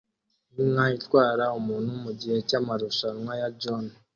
Inka 0.61 0.85
itwara 0.97 1.45
umuntu 1.59 1.91
mugihe 2.03 2.37
cyamarushanwa 2.49 3.31
ya 3.41 3.49
john 3.61 3.85